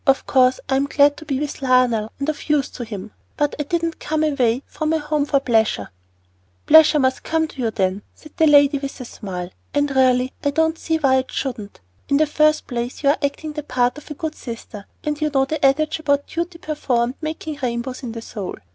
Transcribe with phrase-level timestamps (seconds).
[0.07, 3.61] Of course I'm glad to be with Lionel and of use to him, but I
[3.61, 5.91] didn't come away from home for pleasure."
[6.65, 9.51] "Pleasure must come to you, then," said the lady, with a smile.
[9.75, 11.81] "And really I don't see why it shouldn't.
[12.09, 15.29] In the first place you are acting the part of a good sister; and you
[15.31, 18.55] know the adage about duty performed making rainbows in the soul.